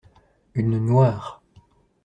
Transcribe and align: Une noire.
Une 0.55 0.79
noire. 0.79 1.43